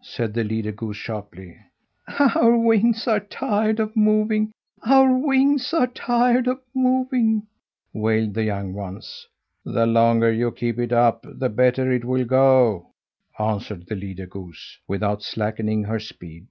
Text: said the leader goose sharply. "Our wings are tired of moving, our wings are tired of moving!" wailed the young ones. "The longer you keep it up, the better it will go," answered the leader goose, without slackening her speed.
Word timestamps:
said 0.00 0.32
the 0.32 0.42
leader 0.44 0.72
goose 0.72 0.96
sharply. 0.96 1.54
"Our 2.18 2.56
wings 2.56 3.06
are 3.06 3.20
tired 3.20 3.78
of 3.80 3.94
moving, 3.94 4.50
our 4.82 5.14
wings 5.18 5.74
are 5.74 5.86
tired 5.88 6.46
of 6.46 6.60
moving!" 6.74 7.46
wailed 7.92 8.32
the 8.32 8.44
young 8.44 8.72
ones. 8.72 9.28
"The 9.66 9.84
longer 9.84 10.32
you 10.32 10.52
keep 10.52 10.78
it 10.78 10.90
up, 10.94 11.26
the 11.28 11.50
better 11.50 11.92
it 11.92 12.06
will 12.06 12.24
go," 12.24 12.86
answered 13.38 13.86
the 13.88 13.94
leader 13.94 14.24
goose, 14.26 14.78
without 14.88 15.22
slackening 15.22 15.84
her 15.84 15.98
speed. 16.00 16.46